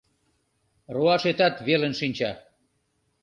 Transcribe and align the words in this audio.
Руашетат 0.95 1.55
велын 1.67 1.93
шинча 1.99 2.31